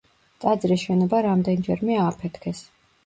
[0.45, 2.65] ტაძრის შენობა რამდენჯერმე ააფეთქეს.